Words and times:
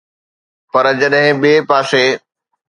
پر 0.71 0.85
جڏهن 0.99 1.35
ٻئي 1.41 1.55
پاسي 1.69 2.05